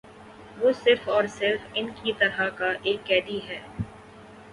[0.57, 3.81] وہ صرف اور صرف ان کی طرح کا ایک قیدی ہے ا